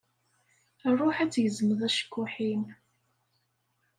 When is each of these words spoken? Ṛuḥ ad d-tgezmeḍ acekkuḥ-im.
Ṛuḥ 0.97 1.15
ad 1.19 1.29
d-tgezmeḍ 1.29 1.79
acekkuḥ-im. 1.87 2.63